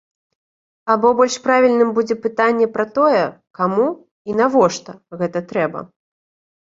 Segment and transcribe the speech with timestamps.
[0.93, 3.21] Або больш правільным будзе пытанне пра тое,
[3.59, 3.85] каму
[4.33, 5.79] і навошта гэта трэба?